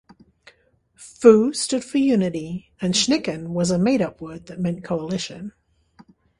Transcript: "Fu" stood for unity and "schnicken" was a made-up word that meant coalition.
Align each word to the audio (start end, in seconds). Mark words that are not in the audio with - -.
"Fu" 0.95 1.53
stood 1.53 1.83
for 1.83 1.99
unity 1.99 2.71
and 2.81 2.95
"schnicken" 2.95 3.49
was 3.49 3.69
a 3.69 3.77
made-up 3.77 4.19
word 4.19 4.47
that 4.47 4.59
meant 4.59 4.83
coalition. 4.83 5.51